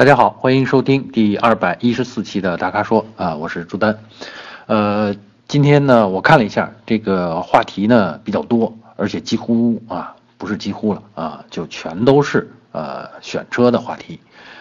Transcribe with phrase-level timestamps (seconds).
[0.00, 3.98] 大家好，欢迎收听第二百一十四期的大咖说啊，我是朱丹。
[4.64, 5.14] 呃，
[5.46, 14.18] 今天呢，我看了一下这个话题呢比较多，而且几乎啊不是几乎了啊，就全都是呃选车的话题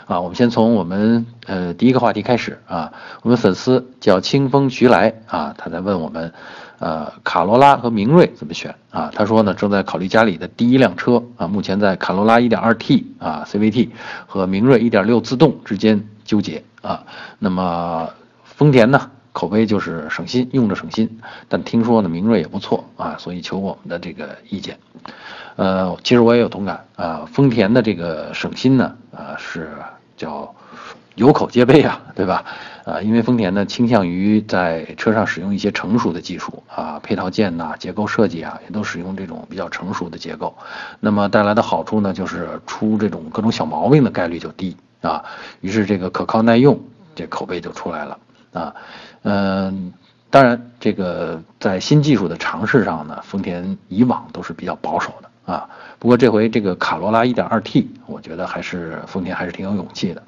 [0.07, 0.19] 啊。
[0.19, 6.33] 我们先从我们呃第一个话题开始啊，我们粉丝叫清风徐来啊，他在问我们。
[6.79, 9.11] 呃，卡罗拉和明锐怎么选啊？
[9.13, 13.89] 他说呢，正在考虑家里的第一辆车啊，目前在卡罗拉 1.2T 啊 CVT
[14.25, 17.03] 和明锐1.6自动之间纠结啊。
[17.37, 18.09] 那么
[18.43, 24.77] 丰田呢，口碑就是省心，用着省心，但听说呢，明锐也不错啊，所以求我们的这个意见。
[25.57, 29.69] 呃，其实我也有同感啊，丰田的这个省心呢，啊是
[30.15, 30.55] 叫
[31.19, 32.45] 有口皆碑啊， 对吧？
[32.85, 40.55] 啊，因为丰田呢倾向于在车上使用一些成熟的技术啊，配套件呐、结构设计啊，也都使用这种比较成熟的结构。
[41.01, 45.23] 那么带来的好处呢，就是出这种各种小毛病的概率就低啊。
[45.59, 46.79] 于是这个可靠耐用
[47.15, 48.17] 这口碑就出来了
[48.53, 48.73] 啊。
[49.23, 49.93] 嗯，
[50.29, 55.28] 当然这个在新技术的尝试上呢，丰田以往都是比较保守的。
[55.49, 60.23] 啊，不过这回这个卡罗拉 1.2T，我觉得还是丰田还是挺有勇气的，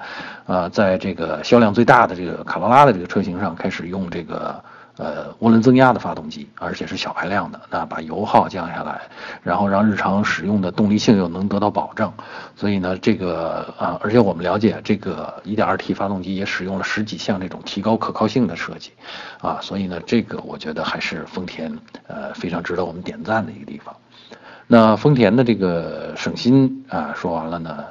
[0.48, 4.64] 呃，在这个销量最大的这个卡罗拉的这个车型上开始用这个
[4.98, 9.00] 呃涡轮增压的发动机，而且是小排量的，那把油耗降下来，
[9.44, 12.12] 然后让日常使用的动力性又能得到保证，
[12.56, 18.92] 所以呢，这个啊，而且我们了解这个 1.2T 发动机也使用了十几项这种提高可靠性的设计，
[19.40, 21.72] 啊，所以呢，这个我觉得还是丰田
[22.08, 23.96] 呃非常值得我们点赞的一个地方。
[24.74, 27.84] 那丰田的这个省心啊，说完了呢，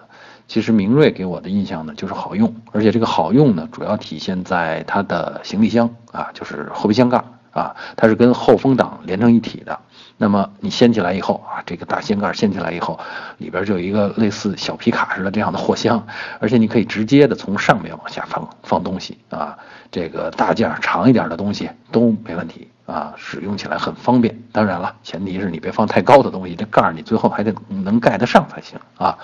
[0.48, 9.78] 其实明锐给我的印象呢就是好用，而且这个好用呢主要体现在它的行李箱啊，就是后备箱盖啊，它是跟后风挡连成一体的。
[10.17, 12.98] 那么你掀起来以后啊，这个大掀盖掀起来以后，
[13.37, 16.06] 里边就有一个类似小皮卡似的这样的货箱，
[16.39, 19.59] 而且你可以直接的从上面往下放放东西啊，
[19.91, 22.69] 这个大件长一点的东西都没问题。
[22.91, 24.37] 啊，使用起来很方便。
[24.51, 29.17] 当然了，前提是你别放太高的东西，这盖儿你最后还得能盖得上才行啊。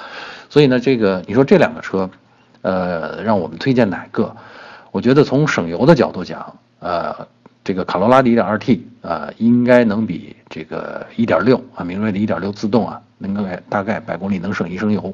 [0.48, 2.08] 所以呢，这个你说这两个车，
[2.62, 4.34] 呃，让我们推荐哪个？
[4.92, 7.26] 我觉得从省油的角度讲，呃，
[7.64, 15.12] 这个卡罗拉的 1.2T 啊，应该能比这个1.6啊，明锐的1.6自动啊，能够大概百公里能省一升油。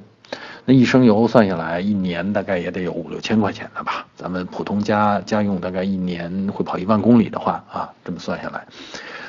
[0.65, 4.07] 那一升油算下来，一年大概也得有五六千块钱的吧？
[4.15, 8.65] 咱们普通家家用大概一年会跑一万公里的话啊，这么算下来，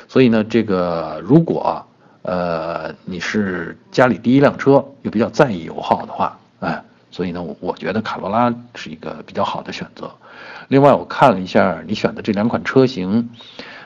[0.08, 1.84] 所以呢，这个如果
[2.22, 10.10] 呃你是家里第一辆车，又比较在意油耗的话，哎，所以呢，我觉得卡罗拉是一个比较好的选择。
[10.68, 13.30] 另外，我看了一下你选的这两款车型。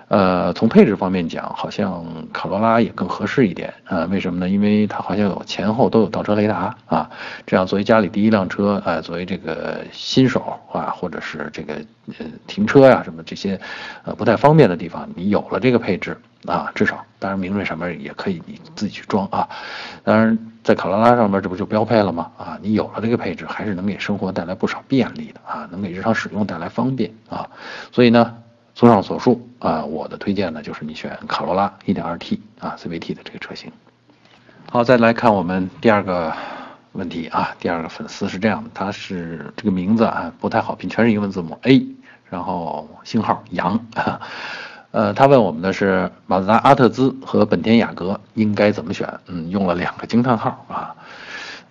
[0.09, 2.03] 呃，从配置方面讲，好像
[2.33, 4.07] 卡罗拉也更合适一点啊？
[4.11, 4.49] 为什么呢？
[4.49, 7.11] 因为它好像有前后都有倒车雷达啊，
[7.47, 11.75] 这样作为家里第一辆车，呃，作为这个新手啊，或者是这个
[12.19, 13.61] 呃停车呀什么这些，
[14.05, 16.17] 呃不太方便的地方，你有了这个配置
[16.47, 19.47] 啊，至少当然明锐上面也可以你自己去装啊，
[20.05, 22.31] 当然在卡罗拉上面这不就标配了吗？
[22.39, 27.47] 啊，你有了这个配置，还是能给生活带来不少便利的啊，能给日常使用带来方便啊，
[27.93, 28.35] 所以呢。
[28.79, 33.73] 综上所述啊，我的推荐呢就是你选卡罗拉 1.2T 啊 CVT 的这个车型。
[34.71, 36.33] 好，再来看我们第二个
[36.93, 41.85] 问题啊，第二个粉丝是这样的，他是这个名字啊不太好拼，全是英文字母 A，
[42.31, 43.85] 然后星号杨，
[44.93, 49.13] 呃，他问我们的是马自达阿特兹和本田雅阁应该怎么选？
[49.27, 50.95] 嗯，用了两个惊叹号啊，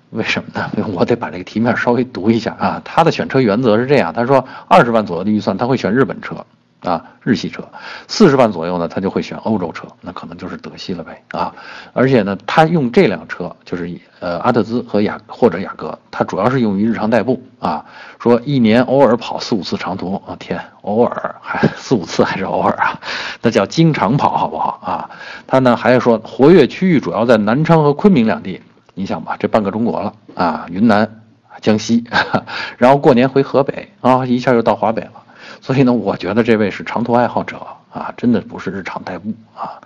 [0.10, 0.70] 为什么呢？
[0.92, 2.82] 我得把这个题面稍微读一下啊。
[2.84, 6.46] 他的选车原则是这样，他说二十万左右的预算他会选日本车。
[6.88, 7.68] 啊，日系车，
[8.08, 11.54] 四十万左右呢，他就会选欧洲车，那可能就是德系了呗啊。
[11.92, 17.84] 而且呢，他用这辆车，就是呃阿特兹和雅或者雅阁，它主要是用于日常代步啊。
[18.20, 22.98] 说一年偶尔跑四五次长途啊，天，偶尔还四五次还是偶尔啊？
[23.42, 25.10] 那叫经常跑好不好啊？
[25.46, 28.62] 他呢还说活跃区域主要在南昌和昆明两地，
[28.94, 31.22] 你想吧，这半个中国了啊，云南、
[31.60, 32.06] 江西，
[32.78, 35.12] 然后过年回河北啊，一下就到华北了。
[35.62, 39.82] 所以呢，我觉得这位是长途爱好者啊，真的不是日常代步啊。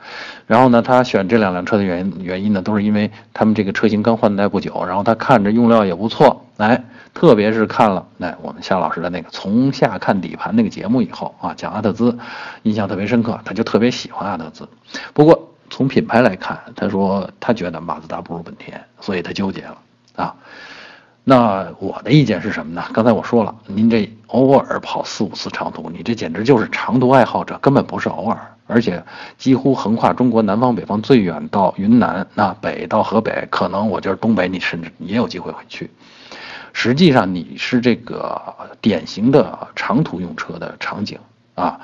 [0.48, 12.18] 然后呢，他选这两辆车的原因原因呢，都是因为他们这个车型刚换代不久，然后他看着用料也不错，来，特别是看了哎我们夏老师的那个从下看底盘那个节目以后啊，讲阿特兹，
[12.64, 14.68] 印象特别深刻，他就特别喜欢阿特兹。
[15.14, 19.78] 不过从品牌来看，他说他觉得马自达不如本田，所以他纠结了
[20.18, 20.36] 啊。
[21.24, 22.84] 那我的意见是什么呢？
[22.92, 29.04] 刚才我说了，您这偶尔跑四五次长途，你这简直就是长途爱好者，根本不是偶尔，而且
[29.38, 35.92] 几乎横跨中国南方北方最远到云南，那北到河北，可能我觉得东北你甚至也有机会会去。
[36.74, 38.42] 实际上你是这个
[38.80, 41.20] 典型的长途用车的场景
[41.56, 41.80] 啊。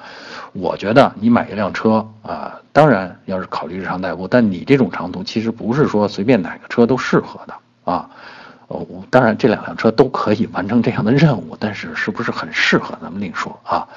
[0.53, 7.53] 我觉得你买一辆车啊，当然要是考虑日常代步，但你这种长途其实不是说随便哪个车都适合的
[7.91, 8.09] 啊。
[8.67, 13.87] 哦，当然这两辆车都可以完成这样的任务，但是是不是很适合咱们另说啊。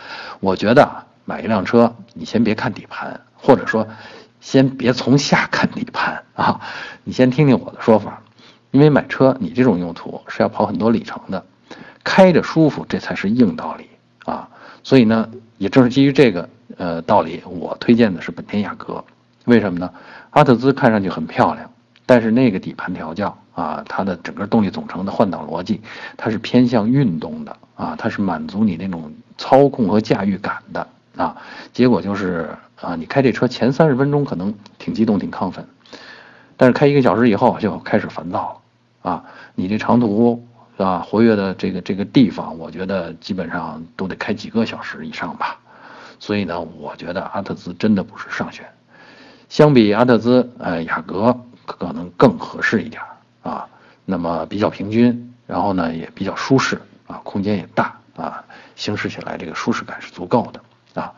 [0.40, 0.88] 我觉得
[1.24, 3.86] 买一辆车，你先别看底盘，或者说
[4.40, 6.60] 先别从下看底盘啊，
[7.04, 8.22] 你先听听我的说法，
[8.70, 11.44] 因为买车你这种用途是要跑很多里程的，
[12.04, 13.88] 开着舒服这才是硬道理
[14.24, 14.48] 啊。
[14.82, 15.28] 所以呢。
[15.60, 19.04] 也正是基于这个呃道理，我推荐的是本田雅阁。
[19.44, 19.92] 为什么呢？
[20.30, 21.70] 阿特兹看上去很漂亮，
[22.06, 25.80] 但是那个底盘调教啊，它的整个动力总成的换挡逻辑，
[26.16, 30.86] 它是偏向运动的啊，它是满足你那种操控和驾驭感的
[31.16, 31.36] 啊。
[31.72, 32.50] 结果就是
[32.80, 35.66] 啊，你开这车前三十分钟可能挺激动、挺亢奋，
[36.56, 38.60] 但是开一个小时以后就开始烦躁
[39.02, 39.24] 了啊。
[39.54, 40.44] 你这长途。
[40.76, 45.58] 啊，活跃的这个这个地方，我觉得基本上都得开几个小时以上吧。
[46.18, 48.64] 所以呢，我觉得阿特兹真的不是上选。
[49.50, 53.02] 相比阿特兹，呃，雅阁可能更合适一点
[53.42, 53.68] 啊。
[54.04, 58.44] 那么比较平均，然后呢也比较舒适啊，空间也大啊，
[58.74, 61.12] 行驶起来这个舒适感是足够的啊。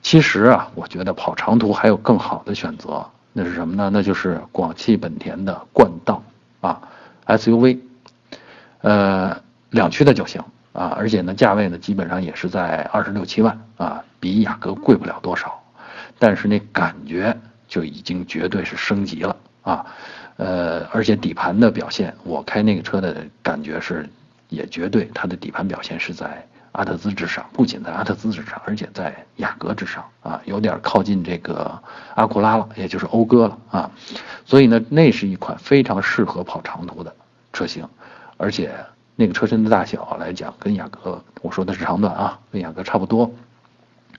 [0.00, 3.90] 其实啊，我觉得跑长途还有更好的选择，那是什么呢？
[3.92, 6.22] 那就是广汽本田的冠道
[6.60, 6.80] 啊
[7.26, 7.80] ，SUV。
[8.82, 10.42] 呃，两驱的就行
[10.72, 15.62] 啊，而且呢，价位呢基本上也是在二十六七万啊，比雅阁贵不了多少，
[16.18, 17.36] 但是那感觉
[17.70, 19.86] 就已经绝对是升级了啊，
[20.36, 24.06] 呃，而且底盘的表现，我开那个车的感觉是，
[24.48, 31.80] 也绝对它的底盘表现是在阿特兹之上，不仅在阿特兹之上，而且在雅阁之上啊，有点靠近这个
[32.16, 33.90] 阿库拉了，也就是讴歌了啊，
[34.44, 37.14] 所以呢，那是一款非常适合跑长途的
[37.52, 37.88] 车型。
[38.36, 38.74] 而且
[39.14, 43.30] 那个车身的大小来讲，跟雅阁我说的是长短啊，跟雅阁差不多。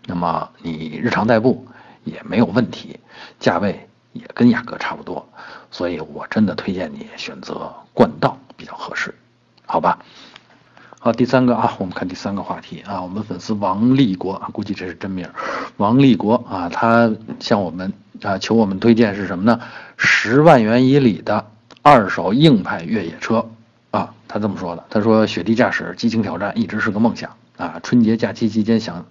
[0.05, 1.65] 那么你日常代步
[2.03, 2.99] 也没有问题，
[3.39, 5.27] 价位也跟雅阁差不多，
[5.69, 9.13] 所以我真的推荐你选择冠道比较合适，
[9.65, 9.99] 好吧？
[10.99, 15.29] 好，第三个啊，我们看第三个话题啊，我们粉丝王立国，估计这是真名，
[15.77, 19.59] 王立国啊，他向我们啊求我们推荐是什么呢？
[19.97, 21.47] 十万元以里的
[21.81, 23.49] 二手硬派越野车。
[23.91, 24.85] 啊，他这么说的。
[24.89, 27.77] 他说：“雪地驾驶、激情挑战一直是个梦想啊！
[27.83, 29.05] 春节假期期间想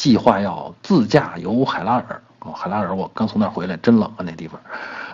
[0.00, 2.22] 计划要自驾游海拉尔。
[2.38, 4.58] 哦，海拉尔，我刚从那儿回来，真冷啊那地方。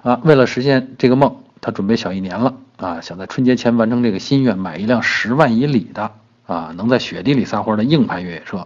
[0.05, 3.01] 啊，为了实现这个梦，他准备小一年了啊！
[3.01, 6.13] 想在春节前完成这个心愿，买一辆十万以里的
[6.47, 8.65] 啊，能在雪地里撒欢的硬派越野车，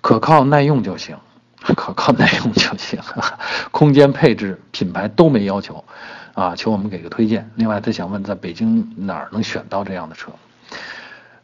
[0.00, 1.16] 可靠耐用就行，
[1.74, 3.00] 可靠耐用就行，
[3.72, 5.82] 空间配置品牌都没要求。”
[6.34, 7.50] 啊，求我们给个推荐。
[7.56, 10.30] 另外，他想问，在北京哪儿能选到这样的车？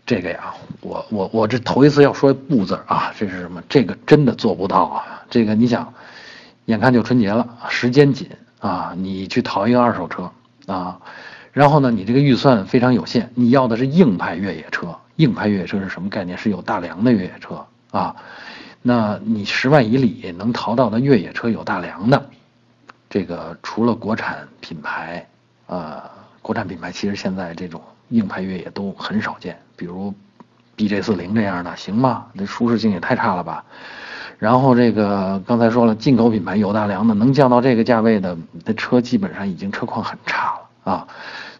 [0.04, 3.62] 这个呀，我我我这头一次要说不字啊，这是什么？
[3.68, 5.22] 这个真的做不到啊。
[5.30, 5.94] 这个你想，
[6.64, 8.28] 眼看就春节了，时间紧
[8.58, 10.30] 啊，你去淘一个二手车
[10.66, 11.00] 啊，
[11.52, 14.96] 然后呢，你这个预算非常有限，你要的是硬派越野车。
[15.16, 16.36] 硬派越野车是什么概念？
[16.36, 18.16] 是有大梁的越野车啊。
[18.82, 22.30] 那你十万以里能淘到的越野车有大梁的？
[23.08, 25.28] 这个除了国产品牌，
[25.66, 26.02] 呃，
[26.40, 30.14] 国产品牌其实现在这种硬派越野都很少见，比如
[30.76, 32.26] B J 四零这样的，行吗？
[32.36, 33.64] 这舒适性也太差了吧。
[34.38, 41.06] 然后这个刚才说了，进口品牌有大梁的，能降到这个价位的，那车基本上已经车况很差了啊。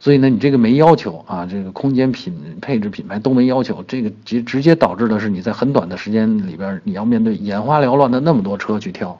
[0.00, 9.18] 所以呢，你这个没要求啊，这个空间品配置品牌都没要求，这个直直接导致的是你在很短的时间里边，你要面对眼花缭乱的那么多车去挑。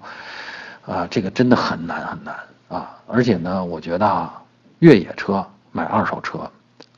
[0.85, 2.35] 啊，这个真的很难很难
[2.67, 2.99] 啊！
[3.07, 4.43] 而且呢，我觉得啊，
[4.81, 6.51] 越野车买二手车，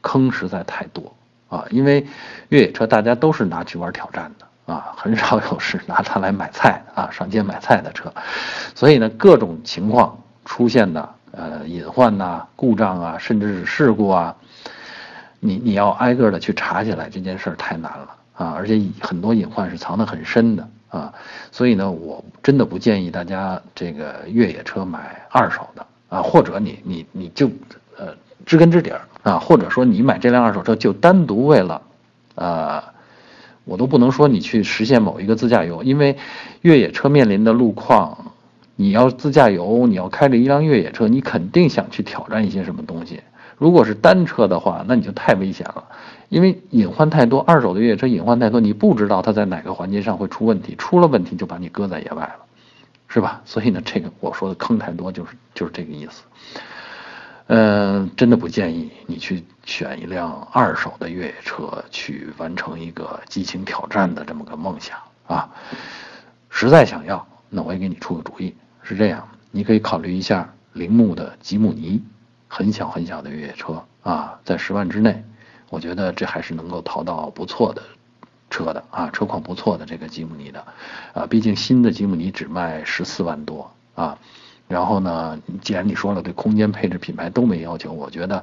[0.05, 1.13] 坑实在太多
[1.49, 1.65] 啊。
[1.71, 2.07] 因为
[2.51, 8.13] 越野车大家都是拿去玩挑战的啊，很少有是拿它来买菜啊，上街买菜的车。
[8.75, 14.37] 所以呢，各种情况出现的呃隐患呐、故障啊，甚至是事故啊，
[15.41, 18.55] 你你要挨个的去查起来，这件事儿太难了啊！
[18.57, 20.69] 而且很多隐患是藏得很深的。
[20.89, 21.13] 啊，
[21.51, 27.51] 所以呢，我真的不建议大家这个越野车买二手的啊，或者你你你就
[27.99, 28.15] 呃
[28.47, 31.83] 知根知底儿啊，或者说你买这辆二手车就单独为了，
[32.37, 32.85] 呃，
[33.65, 36.17] 我都不能说你去实现某一个自驾游，因为
[36.61, 38.33] 越野车面临的路况，
[38.77, 43.21] 你要自驾游，你要开着一辆越野车，你肯定想去挑战一些什么东西。
[43.57, 45.83] 如果是单车的话，那你就太危险了，
[46.29, 47.41] 因为隐患太多。
[47.41, 52.37] 二手的越野车隐患太多，你不知道它在哪个环节上会出问题，出了问题就把你搁在野外了，
[53.09, 53.41] 是吧？
[53.47, 56.25] 所以呢，这个我说的坑太多，就是就是这个意思。
[57.47, 65.51] 嗯，真的不建议你去选一辆二手的越野车去完成一个激情挑战的这么个梦想啊。
[66.49, 72.03] 实在想要，那我也给你出个主意，是这样，你可以考虑一下铃木的吉姆尼，
[72.49, 75.23] 很小很小的越野车啊，在十万之内，
[75.69, 77.83] 我觉得这还是能够淘到不错的
[78.49, 80.65] 车的啊，车况不错的这个吉姆尼的
[81.13, 84.17] 啊，毕竟新的吉姆尼只卖十四万多啊。
[84.67, 88.43] 然后呢，既然你说了对空间、配置、品牌都没要求，我觉得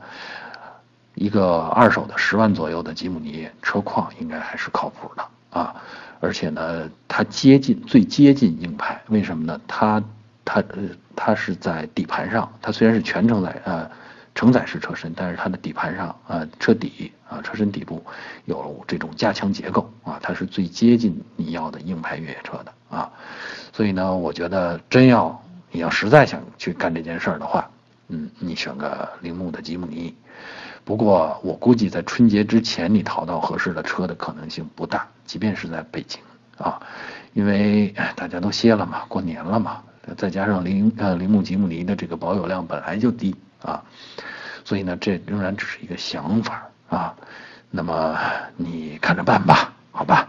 [1.15, 5.75] 一个二手的十万左右的吉姆尼车况应该还是靠谱的啊。
[6.19, 9.59] 而且呢，它接近最接近硬派，为什么呢？
[9.67, 10.01] 它
[10.45, 10.83] 它呃
[11.15, 13.89] 它是在底盘上，它虽然是全承载呃
[14.35, 18.01] 承载式车身，但是它的底盘上啊车底啊车身底部
[18.45, 23.11] 有这种加强结构啊，它是最接近你要的硬派越野车的啊。
[23.73, 25.41] 所以呢，我觉得真要。
[25.71, 27.69] 你要实在想去干这件事儿的话，
[28.09, 30.13] 嗯，你选个铃木的吉姆尼。
[30.83, 36.19] 不过我估计在春节之前你淘到合适的车的可能性不大，即便是在北京
[36.57, 36.81] 啊，
[37.33, 39.81] 因为大家都歇了嘛，过年了嘛，
[40.17, 43.83] 再加上铃呃铃木吉姆尼的这个保有量本来就低啊，
[44.65, 47.15] 所以呢这仍然只是一个想法啊。
[47.69, 48.17] 那么
[48.57, 50.27] 你看着办吧，好吧。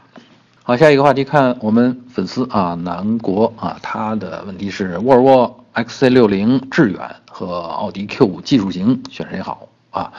[0.65, 10.13] 好，下一个话题，看我们粉丝啊，南国啊，他的问题是沃尔沃 XC60 致远和奥迪 Q5 技术型选谁好啊？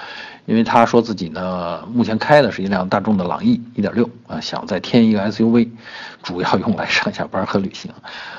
[0.45, 5.69] 因为他说自己呢，目前开的是一辆大众的朗逸1.6啊，想再添一个 SUV，
[6.21, 7.89] 主要用来上下班和旅行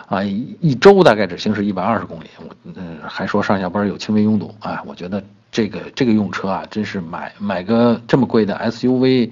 [0.06, 5.24] 啊，一周大概只行驶一百二十公里，我嗯还说上下班有轻微拥堵啊，我觉得。
[5.54, 9.30] 这个这个用车啊，真是买买个这么贵的 SUV，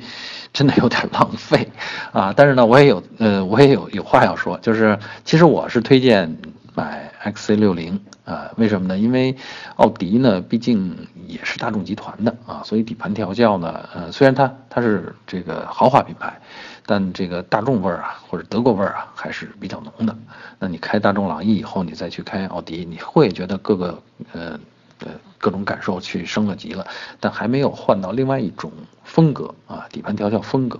[0.53, 1.69] 真的有点浪费
[2.13, 2.33] 啊！
[2.37, 6.39] 但是呢，我也有呃，我也有有话要说，就是其实我是推荐
[6.77, 8.97] 买 XC60 啊，为什么呢？
[8.97, 9.35] 因为
[9.75, 16.41] 奥迪呢，毕竟也是大众集团的啊，所以底盘调教呢，呃，虽然它它是这个豪华品牌，
[16.87, 20.17] 但这个大众味儿啊，或者德国味儿啊，还是比较浓的。
[20.61, 24.01] 那你开大众朗逸以后，你再去开奥迪，你会觉得各个
[24.31, 24.57] 呃。
[25.05, 26.87] 呃，各种感受去升了级了，
[27.21, 28.71] 但还没有换到另外一种
[29.05, 30.79] 风格啊，底盘调教风格，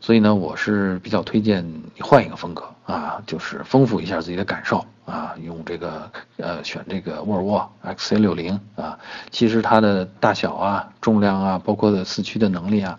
[0.00, 1.64] 所以呢，我是比较推荐
[1.94, 8.98] 你换一个风格啊，就是丰富一下自己的感受啊，用这个呃选这个沃尔沃 XC60 啊，
[9.30, 12.98] 其实它的大小啊、重量啊，包括的四驱的能力啊，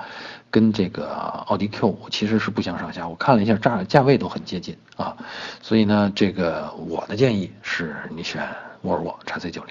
[0.51, 1.09] 跟这个
[1.47, 5.17] 奥迪 Q5 其实是不相上下，我看了一下价价位都很接近啊，
[5.61, 8.47] 所以呢，这个我的建议是你选。
[8.83, 9.61] 沃尔沃 XC90，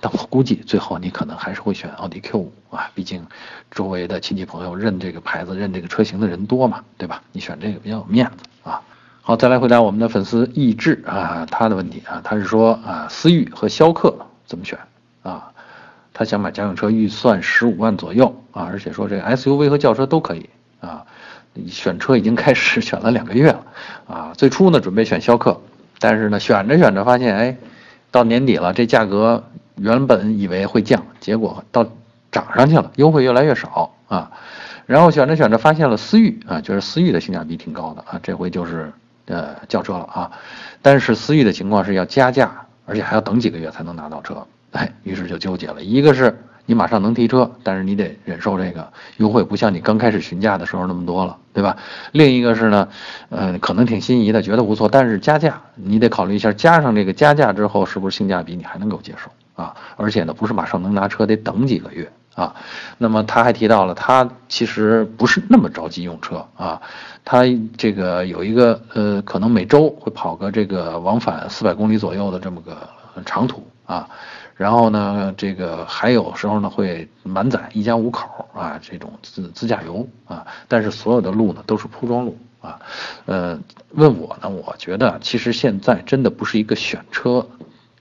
[0.00, 3.24] 但我估计最后你可能还是会选奥迪 Q5 啊，毕竟
[3.70, 7.22] 周围的亲戚朋友认这个牌子、认这个车型的人多嘛，对吧？
[7.30, 8.82] 你选这个比较有面子啊。
[9.22, 14.78] 好，再来回答我们的粉丝易志啊，他的问题啊，他是说啊，思域和逍客怎么选
[15.22, 15.52] 啊？
[16.12, 20.50] 他想买家用车，预算十五万左右啊，而且说这个 SUV 和轿车都可以
[20.80, 21.04] 啊。
[21.68, 23.66] 选车已经开始选了两个月了
[24.08, 25.60] 啊，最初呢准备选逍客，
[26.00, 27.56] 但是呢选着选着发现哎。
[28.10, 29.44] 到年底了，这价格
[29.76, 31.86] 原本以为会降，结果到
[32.30, 34.30] 涨上去了，优惠越来越少啊。
[34.86, 38.92] 然后选着选着发现了思域啊，觉得思域的性价比挺高的啊，这回就是
[39.26, 40.30] 呃轿车了啊。
[40.80, 46.36] 但是思域的情况是要加价，而且还要等几个月才能拿到车，哎，于是就纠结了，一个是。
[46.68, 51.78] 你马上能提车，但是你得忍受这个优惠，不像你刚开始询价的时候那么多了，对吧？
[52.12, 52.86] 另一个是呢，
[53.30, 59.30] 呃，可能挺心仪的，觉得不错，但是加价，你得考虑一下，加上这个加价之后，是不是性价比你还能够接受
[59.62, 59.74] 啊？
[59.96, 62.54] 而且呢，不是马上能拿车，得等几个月啊。
[62.98, 66.82] 那么他还提到了，他其实不是那么着急用车啊，
[67.24, 67.44] 他
[67.78, 72.76] 这个有一个呃，可能每周会跑个这个往返四百公里左右的这么个
[73.24, 74.08] 长途啊。
[74.54, 82.80] 然后呢，这个还有时候呢会满载一家五口啊，这种自自驾游啊，但是所有的路呢都是铺装路啊，
[83.26, 83.56] 呃，
[83.90, 87.46] 问我呢，我觉得其实现在真的不是一个选车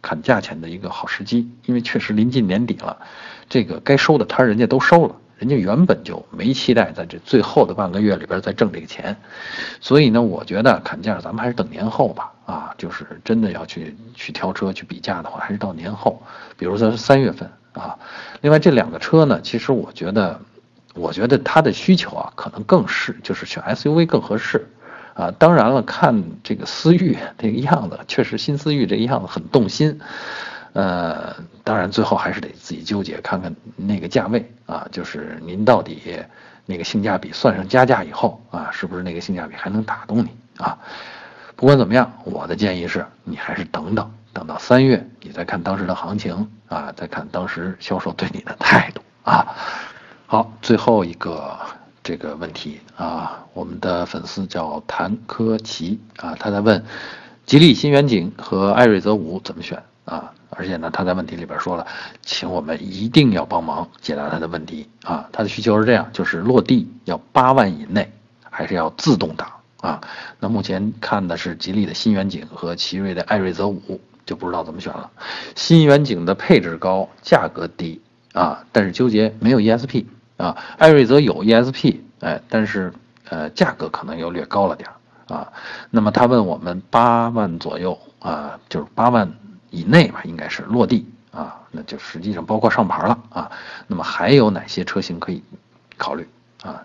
[0.01, 2.97] 砍价钱的一个好时机，因为确实临近年底了，
[3.47, 5.15] 这个该收的摊人家都收了。
[5.37, 9.15] 人家原本就没期待在这最后的半个月里边再挣这个钱，
[9.79, 12.31] 所以呢，我觉得砍价咱们还是等年后吧。
[12.47, 16.23] 啊，就是真的要去去挑车去比价的话，还是到年后，
[16.57, 17.99] 比如说三月份啊。
[18.39, 20.39] 另外这两个车呢，其实我觉得，
[20.93, 24.65] 我觉得它的需求啊，可能更是就是选 SUV 更合适
[25.13, 25.29] 啊。
[25.37, 29.99] 当然了，看这个思域这个样子，确实新思域这个样子很动心。
[30.71, 31.35] 呃，
[31.65, 36.23] 当然最后还是得自己纠结，看看那个价位啊，就是您到底
[36.65, 40.77] 那个性价比算上加价以后啊，是不是那个性价比还能打动你啊？
[41.57, 44.09] 不管怎么样，我的建议是你还是等等。
[44.31, 49.55] 等到三月，你再看当时的行情啊，再看当时销售对你的态度啊。
[50.27, 51.57] 好，最后一个
[52.03, 56.85] 这个问题啊，我们的粉丝叫谭科奇啊，他在问，
[57.47, 60.31] 吉利新远景和艾瑞泽五怎么选啊？
[60.51, 61.87] 而且呢，他在问题里边说了，
[62.21, 65.27] 请我们一定要帮忙解答他的问题啊。
[65.31, 68.13] 他的需求是这样，就是落地要八万以内，
[68.51, 69.49] 还是要自动挡
[69.81, 70.01] 啊？
[70.39, 75.09] 那目前看的是吉利的新远景和奇瑞的艾瑞泽五，就不知道怎么选了。
[75.55, 78.01] 新远景的配置高，价格低
[78.33, 80.05] 啊，但是纠结没有 ESP
[80.37, 80.57] 啊。
[80.77, 82.93] 艾瑞泽有 ESP，哎，但是
[83.29, 84.89] 呃价格可能又略高了点
[85.27, 85.51] 啊。
[85.89, 89.31] 那么他问我们八万左右啊，就是八万。
[89.69, 93.51] 以内吧，应该是落地啊，那就实际上包括上牌了啊。
[93.85, 95.43] 那么还有哪些车型可以
[95.97, 96.25] 考虑
[96.63, 96.81] 啊？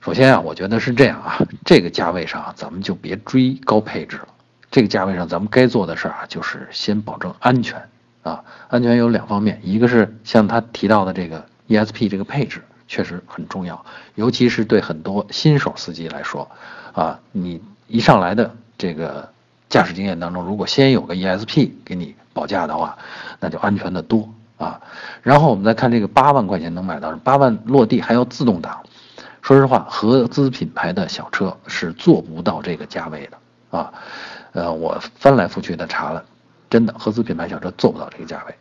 [0.00, 4.28] 首先啊，我觉得是这样啊，这个价位上咱们就别追高配置了。
[4.70, 7.82] 这个价位上咱们该做的事儿啊，就是先保证安全
[8.22, 8.42] 啊。
[8.68, 16.50] 安全有两方面，一个是像他提到的这个 ESP 这个配置确实很重要，尤其是对很多新手司机来说
[16.92, 19.28] 啊，你一上来的这个。
[19.70, 22.96] 驾驶经验当中，如果先有个 ESP 给你保驾的话，
[23.38, 24.26] 那就安全的多
[24.56, 24.80] 啊。
[25.22, 28.82] 然后我们再看这个八万块钱能买到，八万落地还要自动挡。
[29.48, 33.90] 说实话，合资品牌的小车是做不到这个价位的啊。
[34.52, 36.22] 呃，我翻来覆去的查了，
[36.68, 38.54] 真的合资品牌小车做不到这个价位。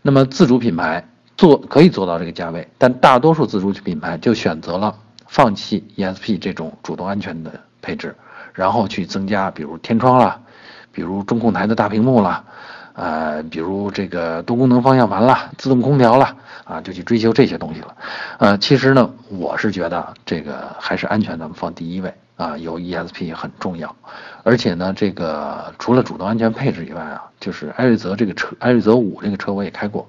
[0.00, 1.06] 那么自主品牌
[1.36, 8.16] 做可以做到这个价位，但大多数自主品牌就选择了放弃 ESP 这种主动安全的配置，
[8.54, 10.40] 然后去增加比如天窗啦。
[10.90, 12.42] 比如中控台的大屏幕啦，
[12.94, 17.96] 呃，比如这个多功能方向盘了，自动空调了，啊，就去追求这些东西了，
[18.38, 23.94] 呃，其实呢，我是觉得这个还是安全咱们放第一位啊，有 ESP 很重要，
[24.42, 30.08] 而且呢，这个除了主动安全配置以外啊，就是艾瑞泽这个车，艾瑞泽五这个车我也开过，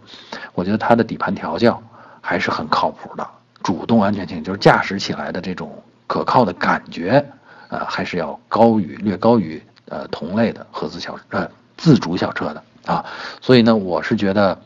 [0.53, 1.81] 我觉得它的底盘调教
[2.19, 3.27] 还是很靠谱的，
[3.63, 5.71] 主动安全性就是驾驶起来的这种
[6.07, 7.25] 可靠的感觉，
[7.69, 9.61] 呃，还是要高于略高于。
[9.89, 13.05] 呃，同类的合资小呃自主小车的啊，
[13.41, 14.59] 所以呢，我是觉得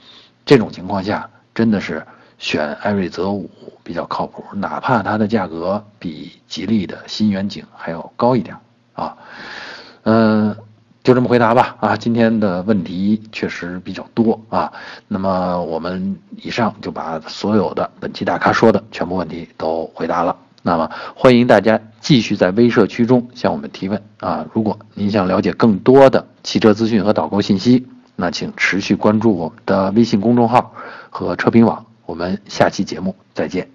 [0.46, 2.06] 这种情况下真的是
[2.38, 3.50] 选艾瑞泽五
[3.84, 8.56] 比较靠谱，哪怕它的价格比吉利的新远景还要高一点
[8.94, 9.16] 啊。
[10.04, 10.56] 嗯，
[11.04, 14.72] 就这么回答吧啊，今天的问题确实比较多啊，
[15.08, 20.36] 那么我们以上就把所有的本期大咖说的全部问题都回答了。
[20.62, 24.44] 那么，欢迎大家继续在微社区中向我们提问啊！
[24.52, 30.74] 如果您想了解更多的汽车资讯和导购信息，那请持续关注我们的微信公众号
[31.10, 31.86] 和车评网。
[32.06, 33.75] 我们下期节目再见。